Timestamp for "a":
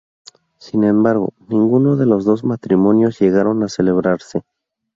3.61-3.69